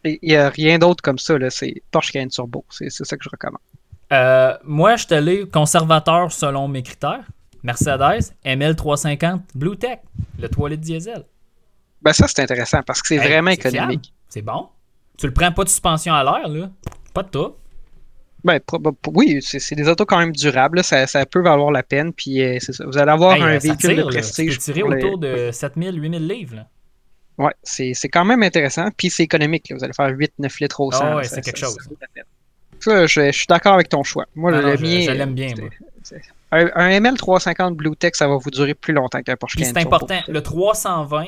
[0.05, 2.65] il n'y a rien d'autre comme ça, c'est Porsche Cayenne Turbo.
[2.71, 3.61] C'est c'est ça que je recommande.
[4.13, 7.25] Euh, moi, je suis allé conservateur selon mes critères.
[7.65, 9.99] Mercedes, ML350, Blue Tech,
[10.39, 11.25] le toilette diesel.
[12.07, 14.13] Ben ça, c'est intéressant parce que c'est Hey, vraiment économique.
[14.29, 14.69] C'est bon.
[15.19, 16.71] Tu le prends pas de suspension à l'air, là.
[17.13, 17.55] Pas de tout.
[18.45, 18.61] Ben,
[19.15, 22.41] oui, c'est des autos quand même durables, là, ça, ça peut valoir la peine, puis
[22.43, 22.85] euh, ça.
[22.87, 24.03] Vous allez avoir Hey, un véhicule tire, de.
[24.13, 24.55] Tu prestige.
[24.59, 26.57] peux tirer les- autour de 7000, 8000 livres.
[26.57, 26.67] Là.
[27.39, 29.69] Ouais, c'est quand même intéressant, puis c'est économique.
[29.69, 29.77] là.
[29.77, 31.01] Vous allez faire 8-9 litres au 100.
[31.03, 31.77] Ah ouais, c'est quelque ça- chose.
[32.79, 34.27] ça je, je suis d'accord avec ton choix.
[34.37, 35.69] Moi, Ah le je- mien, je l'aime bien, moi.
[36.53, 39.77] Un, un ML350 Blue Tech, ça va vous durer plus longtemps qu'un Porsche Puis c'est
[39.79, 41.25] important, le 320,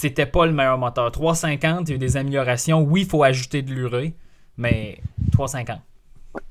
[0.00, 1.10] c'était pas le meilleur moteur.
[1.10, 2.82] 350, il y a eu des améliorations.
[2.82, 4.14] Oui, il faut ajouter de l'urée,
[4.56, 5.00] mais
[5.32, 5.80] 350.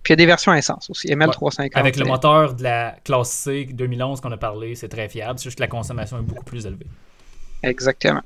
[0.03, 1.07] Puis il y a des versions à essence aussi.
[1.07, 1.69] ML350.
[1.73, 5.39] Avec le moteur de la classe C 2011 qu'on a parlé, c'est très fiable.
[5.39, 6.87] C'est juste que la consommation est beaucoup plus élevée.
[7.63, 8.21] Exactement.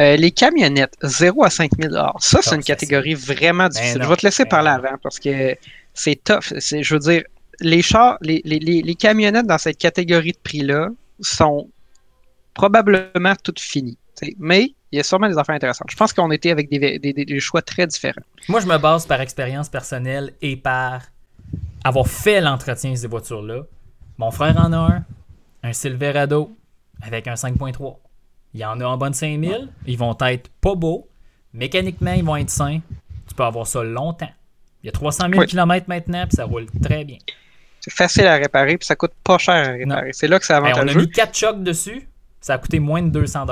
[0.00, 4.00] Euh, les camionnettes, 0 à 5000 Ça, c'est Ah, une catégorie vraiment difficile.
[4.00, 4.76] non, je vais te laisser ben parler non.
[4.76, 5.56] avant parce que
[5.94, 6.52] c'est tough.
[6.58, 7.22] Je veux dire,
[7.60, 10.88] les chars, les, les, les, les camionnettes dans cette catégorie de prix-là
[11.20, 11.70] sont
[12.54, 13.98] probablement toutes finies.
[14.14, 14.34] T'sais.
[14.38, 15.88] Mais il y a sûrement des affaires intéressantes.
[15.90, 18.22] Je pense qu'on était avec des, des, des- des choix très différents.
[18.48, 21.02] Moi, je me base par expérience personnelle et par
[21.84, 23.62] avoir fait l'entretien de ces voitures-là.
[24.18, 25.04] Mon frère en a un,
[25.62, 26.56] un Silverado
[27.02, 27.96] avec un 5.3.
[28.54, 29.68] Il y en a en bonne 5000.
[29.86, 31.08] Ils vont être pas beaux.
[31.52, 32.80] Mécaniquement, ils vont être sains.
[33.28, 34.30] Tu peux avoir ça longtemps.
[34.82, 35.46] Il y a 300 000 Oui.
[35.46, 37.16] km maintenant, puis ça roule très bien.
[37.80, 40.12] C'est facile à réparer puis ça coûte pas cher à réparer.
[40.12, 41.00] C'est là que c'est Hey, on a avantageux.
[41.00, 42.08] mis 4 chocs dessus.
[42.40, 43.46] Ça a coûté moins de 200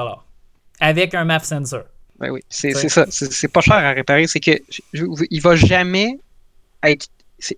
[0.83, 1.85] Avec un MAF sensor.
[2.19, 3.07] Ben oui, c'est ça.
[3.09, 4.27] C'est pas cher à réparer.
[4.27, 4.53] C'est que
[4.93, 6.19] je- il va jamais
[6.85, 7.07] être.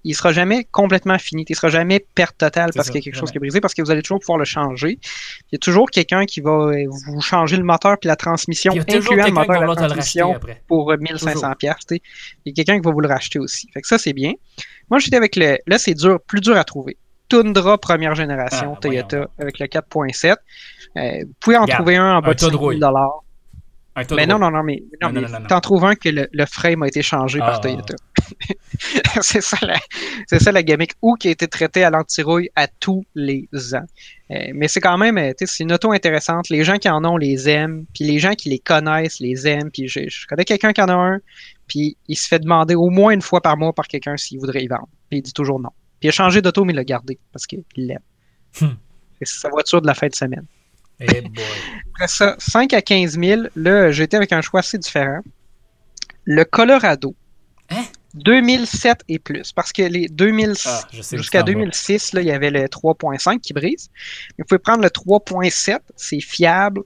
[0.02, 1.44] Il sera jamais complètement fini.
[1.46, 3.74] Il sera jamais perte totale parce qu'il y a quelque chose qui est brisé, parce
[3.74, 4.98] que vous allez toujours pouvoir le changer.
[5.02, 8.72] Il y a toujours quelqu'un qui va euh, vous changer le moteur puis la transmission,
[8.72, 10.62] il y a toujours incluant le quelqu'un qui moteur et la transmission après.
[10.68, 11.74] pour euh, 1500 pièces.
[11.90, 12.00] Il
[12.46, 13.68] y a quelqu'un qui va vous le racheter aussi.
[13.74, 14.32] Fait que ça, c'est bien.
[14.90, 15.58] Moi, j'étais avec le.
[15.66, 16.96] Là, c'est dur, plus dur à trouver.
[17.42, 19.30] Tundra première génération Ah, Toyota voyons.
[19.38, 20.36] avec le 4.7.
[20.96, 22.78] Euh, vous pouvez en trouver un en bas un de tas de 5000 rouille.
[22.78, 23.20] dollars.
[23.96, 26.08] Un tas Mais non, non, non, mais, non, Non, mais non, t'en trouves un que
[26.08, 27.46] le, le frame a été changé Ah.
[27.46, 27.94] par Toyota.
[29.20, 29.76] c'est ça, la,
[30.26, 30.92] c'est ça la gimmick.
[31.02, 33.84] Ou qui a été traité à l'antirouille à tous les ans.
[34.30, 36.48] Euh, mais c'est quand même, euh, tu sais, c'est une auto intéressante.
[36.48, 39.70] Les gens qui en ont les aiment, puis les gens qui les connaissent les aiment.
[39.70, 41.18] Puis je, je connais quelqu'un qui en a un,
[41.68, 44.62] puis il se fait demander au moins une fois par mois par quelqu'un s'il voudrait
[44.62, 44.88] y vendre.
[45.08, 45.70] Puis il dit toujours non.
[46.04, 47.98] Puis il a changé d'auto, mais il l'a gardé parce qu'il l'aime.
[48.60, 48.74] Hmm.
[49.22, 50.44] C'est sa voiture de la fin de semaine.
[51.00, 51.32] Eh boy.
[51.94, 55.20] Après ça, 5 à 15 000, là, j'étais avec un choix assez différent.
[56.24, 57.14] Le Colorado.
[57.70, 57.84] Hein?
[58.16, 59.50] 2007 et plus.
[59.52, 61.42] Parce que les 2000, Ah, jusqu'à tu t'en vas.
[61.44, 63.88] 2006, là, il y avait le 3.5 qui brise.
[64.36, 66.82] Mais vous pouvez prendre le 3.7, c'est fiable,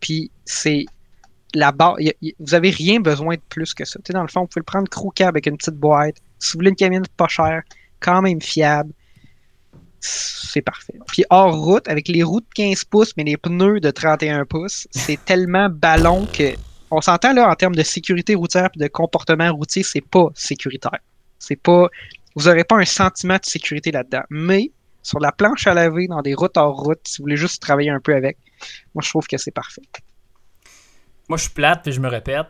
[0.00, 0.86] puis c'est
[1.54, 2.00] la barre.
[2.00, 3.98] y a- y- vous avez rien besoin de plus que ça.
[4.08, 6.16] Dans le fond, vous pouvez le prendre crew cab avec une petite boîte.
[6.38, 7.62] Si vous voulez une camionnette pas chère,
[8.00, 8.92] quand même fiable,
[10.00, 10.94] c'est parfait.
[11.08, 14.86] Puis hors route, avec les roues de 15 pouces, mais les pneus de 31 pouces,
[14.90, 16.54] c'est tellement ballon que.
[16.90, 21.00] On s'entend là en termes de sécurité routière et de comportement routier, c'est pas sécuritaire.
[21.38, 21.88] C'est pas.
[22.34, 24.22] Vous n'aurez pas un sentiment de sécurité là-dedans.
[24.30, 24.70] Mais
[25.02, 27.90] sur la planche à laver, dans des routes hors route, si vous voulez juste travailler
[27.90, 28.38] un peu avec,
[28.94, 29.82] moi je trouve que c'est parfait.
[31.28, 32.46] Moi, je suis plate, puis je me répète.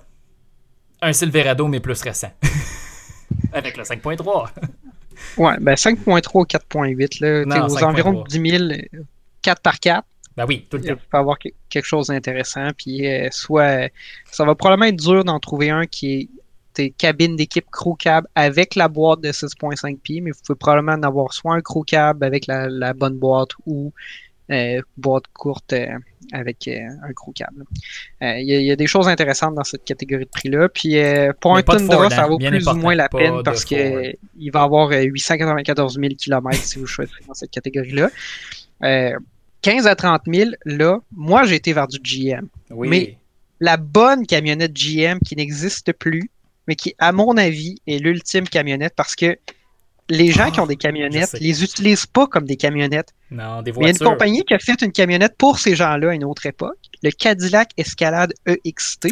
[1.02, 2.30] Un Silverado, mais plus récent.
[3.52, 4.50] Avec le 5.3.
[5.36, 7.84] Ouais, ben 5.3 ou 4.8, là, Non, aux 5.3.
[7.84, 8.76] environs de 10 000, euh,
[9.42, 11.00] 4 par 4, Ben oui, tout le il temps.
[11.10, 12.68] peut avoir que- quelque chose d'intéressant.
[12.76, 13.88] Puis euh, soit
[14.30, 16.28] ça va probablement être dur d'en trouver un qui est
[16.74, 20.92] des cabines d'équipe crew cab avec la boîte de 6.5 pieds, mais vous pouvez probablement
[20.92, 23.92] en avoir soit un crew cab avec la, la bonne boîte ou
[24.96, 25.86] boîte courte euh,
[26.32, 27.12] avec euh, un
[27.56, 27.64] là.
[28.22, 30.68] Euh, Il y, a- il y a des choses intéressantes dans cette catégorie de prix-là.
[30.68, 33.64] Puis euh, pour Mais un Ford, ça hein, vaut plus ou moins la peine parce
[33.64, 33.78] Ford.
[33.78, 38.10] que il va avoir euh, 894 000 km si vous choisissez dans cette catégorie-là.
[38.84, 39.12] Euh,
[39.62, 42.46] 15 à 30 000, là, moi j'ai été vers du GM.
[42.70, 42.88] Oui.
[42.88, 43.16] Mais-
[43.60, 46.30] La bonne camionnette GM qui n'existe plus,
[46.68, 49.36] mais qui, à mon avis, est l'ultime camionnette parce que
[50.10, 53.12] les gens Ah, qui ont des camionnettes les utilisent pas comme des camionnettes.
[53.30, 54.06] Non, des Mais il y a une voitures.
[54.10, 57.70] compagnie qui a fait une camionnette pour ces gens-là à une autre époque, le Cadillac
[57.76, 59.08] Escalade EXT.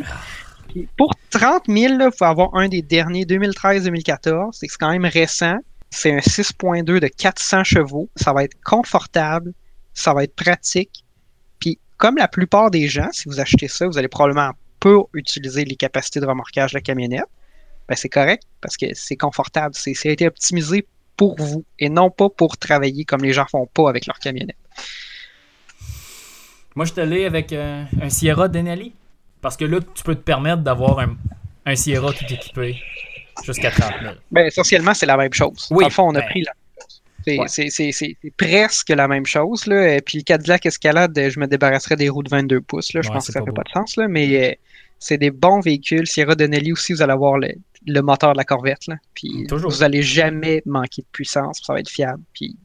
[0.69, 4.51] Puis pour 30 000, là, vous pouvez avoir un des derniers 2013-2014.
[4.53, 5.57] C'est quand même récent.
[5.91, 8.09] C'est un 6.2 de 400 chevaux.
[8.17, 9.53] Ça va être confortable.
[9.95, 11.05] Ça va être pratique.
[11.61, 15.65] Puis comme la plupart des gens, si vous achetez ça, vous allez probablement peu utiliser
[15.65, 17.25] les capacités de remorquage de la camionnette.
[17.89, 19.75] Ben, c'est correct parce que c'est confortable.
[19.77, 23.47] C'est, ça a été optimisé pour vous et non pas pour travailler comme les gens
[23.51, 24.57] font pas avec leur camionnette.
[26.75, 28.93] Moi, je te l'ai avec euh, un Sierra Denali.
[29.41, 31.17] Parce que là, tu peux te permettre d'avoir un,
[31.67, 32.77] un Sierra tout équipé
[33.45, 34.15] jusqu'à 30 000.
[34.31, 35.69] Ben, essentiellement, c'est la même chose.
[35.71, 37.03] Oui, Dans le fond, on a ben, pris la même chose.
[37.25, 37.49] C'est, ouais.
[37.49, 39.67] c'est- c'est- c'est- c'est presque la même chose.
[39.67, 39.95] Là.
[39.97, 42.93] Et puis le Cadillac Escalade, je me débarrasserais des roues de 22 pouces.
[42.93, 43.03] Là.
[43.03, 43.57] Je Ouais, pense que ça pas fait beau.
[43.57, 43.97] pas de sens.
[43.97, 44.09] Là.
[44.09, 44.55] Mais euh,
[44.99, 46.07] c'est des bons véhicules.
[46.07, 47.49] Sierra Denali aussi, vous allez avoir le,
[47.87, 48.87] le moteur de la Corvette.
[48.89, 48.97] Là.
[49.15, 49.71] Puis Toujours.
[49.71, 51.61] vous allez jamais manquer de puissance.
[51.65, 52.23] Ça va être fiable.
[52.33, 52.57] Puis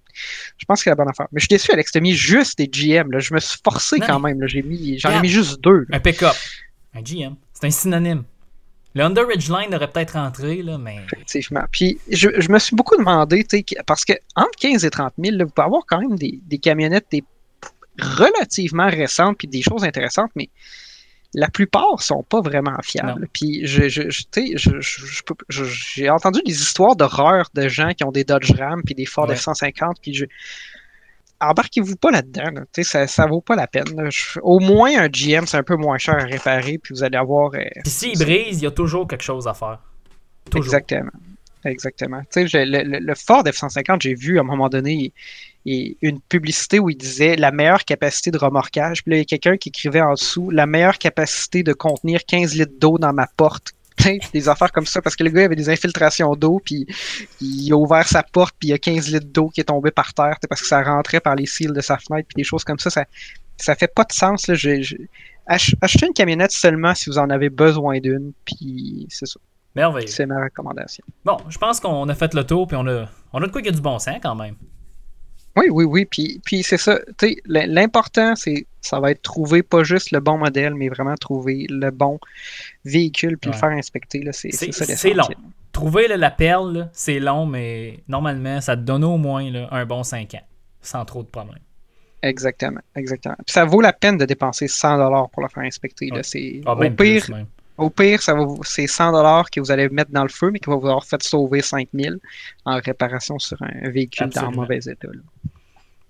[0.58, 1.28] je pense que c'est la bonne affaire.
[1.32, 1.92] Mais je suis déçu, Alex.
[1.92, 3.12] Tu as mis juste des GM.
[3.12, 3.20] Là.
[3.20, 4.42] Je me suis forcé Non, quand même.
[4.42, 4.48] Là.
[4.48, 5.86] J'ai mis, j'en ai mis juste deux.
[5.90, 5.98] là.
[5.98, 6.36] Un pick-up.
[6.94, 7.36] Un GM.
[7.54, 8.24] C'est un synonyme.
[8.94, 10.98] Le Honda Ridgeline aurait peut-être rentré, là, mais.
[11.06, 11.64] Effectivement.
[11.72, 13.46] Puis je, je me suis beaucoup demandé,
[13.88, 16.58] parce que entre 15 et 30 000, là, vous pouvez avoir quand même des, des
[16.58, 17.24] camionnettes des
[18.00, 20.50] relativement récentes puis des choses intéressantes, mais
[21.34, 23.22] la plupart sont pas vraiment fiables.
[23.22, 23.28] Non.
[23.34, 25.64] Puis je, je- je-
[25.96, 29.28] j'ai entendu des histoires d'horreur de gens qui ont des Dodge Ram puis des Ford
[29.30, 29.36] Ouais.
[29.36, 30.26] F-150, puis je
[31.40, 32.52] embarquez-vous pas là-dedans.
[32.54, 32.84] là.
[32.84, 33.96] Ça, ça vaut pas la peine.
[33.96, 34.10] là.
[34.10, 37.18] Je- au moins un GM, c'est un peu moins cher à réparer, puis vous allez
[37.18, 39.80] avoir euh, Puis s'il brise, il y a toujours quelque chose à faire.
[40.50, 40.66] Toujours.
[40.66, 41.12] Exactement.
[41.64, 42.22] Exactement.
[42.34, 45.14] Le Ford F-150, j'ai vu à un moment donné
[45.66, 49.04] il- une publicité où il disait la meilleure capacité de remorquage.
[49.04, 52.26] Puis là, il y a quelqu'un qui écrivait en dessous la meilleure capacité de contenir
[52.26, 53.74] 15 litres d'eau dans ma porte.
[54.34, 56.88] Des affaires comme ça, parce que le gars avait des infiltrations d'eau, puis
[57.40, 59.92] il a ouvert sa porte, puis il y a 15 litres d'eau qui est tombé
[59.92, 62.64] par terre, parce que ça rentrait par les cils de sa fenêtre, puis des choses
[62.64, 62.90] comme ça.
[62.90, 63.06] Ça,
[63.58, 64.48] ça fait pas de sens.
[64.48, 64.56] Là.
[64.56, 64.96] Je- je-
[65.46, 69.40] ach- achetez une camionnette seulement si vous en avez besoin d'une, puis c'est ça.
[69.76, 70.08] Merveilleux.
[70.08, 71.04] C'est ma recommandation.
[71.24, 73.62] Bon, je pense qu'on a fait le tour, puis on a, on a de quoi
[73.62, 74.56] qu'il y a du bon sens quand même.
[75.56, 76.06] Oui, oui, oui.
[76.06, 77.00] Puis, puis c'est ça.
[77.18, 80.90] Tu sais, l- l'important, c'est ça va être trouver pas juste le bon modèle, mais
[80.90, 82.20] vraiment trouver le bon
[82.86, 83.56] véhicule puis Ouais.
[83.56, 84.20] le faire inspecter.
[84.24, 84.32] là.
[84.34, 85.22] C'est l'essentiel.
[85.72, 89.86] Trouver là, la perle, c'est long, mais normalement, ça te donne au moins là, un
[89.86, 90.44] bon 5 ans,
[90.82, 91.60] sans trop de problèmes.
[92.24, 93.36] Exactement, exactement.
[93.46, 96.08] Puis ça vaut la peine de dépenser 100 dollars pour le faire inspecter.
[96.08, 96.22] là.
[96.66, 97.26] Ah, au pire.
[97.78, 100.52] Au pire, ça va vous- c'est 100 dollars que vous allez mettre dans le feu,
[100.52, 102.18] mais qui va vous avoir fait sauver 5000
[102.66, 104.62] en réparation sur un véhicule dans Absolument.
[104.62, 105.08] mauvais état.
[105.08, 105.22] là.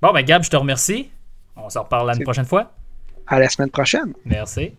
[0.01, 1.09] Bon, ben Gab, je te remercie.
[1.55, 2.71] On se reparle C'est- prochaine fois.
[3.27, 4.13] À la semaine prochaine.
[4.25, 4.73] Merci.